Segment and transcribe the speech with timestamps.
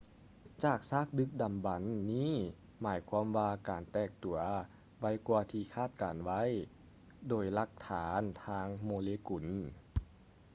[0.63, 2.33] ຈາກຊາກດຶກດໍາບັນນີ້
[2.81, 4.37] ໝາຍຄວາມວ່າການແຕກຕົວ
[4.99, 6.41] ໄວກ່ວາທີ່ຄາດການໄວ້
[7.29, 9.47] ໂດຍຫຼັກຖານທາງໂມເລກຸນ